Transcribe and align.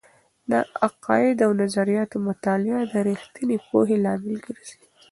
د 0.49 0.51
عقائد 0.85 1.37
او 1.45 1.51
نظریاتو 1.61 2.17
مطالعه 2.27 2.81
د 2.91 2.93
رښتینې 3.09 3.57
پوهې 3.67 3.95
لامل 4.05 4.35
ګرځي. 4.45 4.79